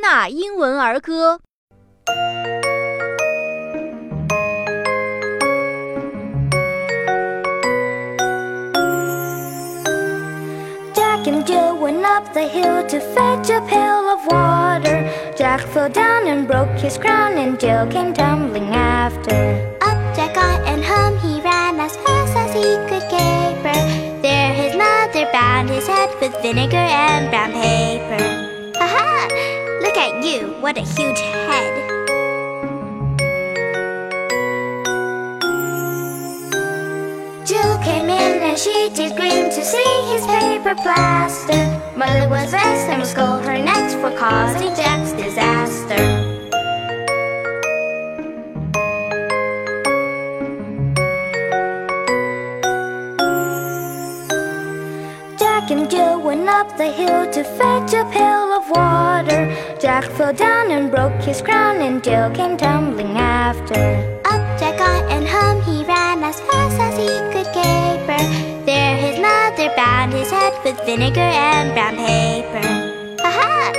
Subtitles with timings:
[0.00, 1.40] 纳英文儿歌》。
[10.94, 14.98] Jack and Jill went up the hill to fetch a pail of water.
[15.36, 19.38] Jack fell down and broke his crown, and Jill came tumbling after.
[19.82, 23.78] Up Jack got and home he ran as fast as he could caper.
[24.22, 28.29] There his mother bound his head with vinegar and brown paper.
[30.71, 31.73] what a huge head!
[37.45, 41.81] Jill came in and she did grin to see his paper plaster.
[41.97, 46.03] Mother was vexed and would scold her next for causing Jack's disaster.
[55.37, 59.30] Jack and Jill went up the hill to fetch a pail of water.
[60.01, 63.75] Jack fell down and broke his crown, and Jill came tumbling after.
[64.25, 68.17] Up Jack got and home he ran as fast as he could caper.
[68.65, 72.67] There his mother bound his head with vinegar and brown paper.
[73.21, 73.71] Ha ha!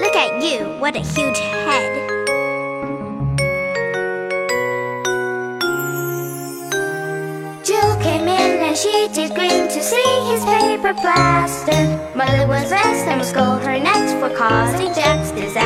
[0.00, 1.92] Look at you, what a huge head!
[7.66, 12.06] Jill came in and she did grin to see his paper plaster.
[12.16, 15.65] Mother was vexed and would scold her next for causing Jack's disaster.